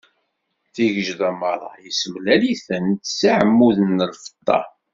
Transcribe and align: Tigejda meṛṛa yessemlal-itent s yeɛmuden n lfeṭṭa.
Tigejda 0.73 1.29
meṛṛa 1.39 1.71
yessemlal-itent 1.83 3.03
s 3.17 3.19
yeɛmuden 3.27 3.89
n 3.97 4.07
lfeṭṭa. 4.11 4.59